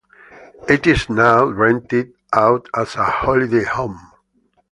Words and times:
It 0.67 0.87
is 0.87 1.09
now 1.11 1.45
rented 1.45 2.13
out 2.33 2.67
as 2.75 2.95
a 2.95 3.03
holiday 3.03 3.65
home. 3.65 3.99